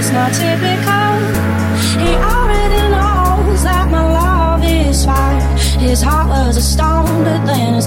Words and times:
it's 0.00 0.10
not 0.12 0.32
typical. 0.32 1.12
He 2.00 2.10
already 2.32 2.82
knows 2.88 3.62
that 3.64 3.86
my 3.90 4.02
love 4.20 4.64
is 4.64 5.04
fire. 5.04 5.58
His 5.78 6.00
heart 6.00 6.28
was 6.28 6.56
a 6.56 6.62
stone, 6.62 7.22
but 7.22 7.44
then 7.44 7.74
his 7.74 7.86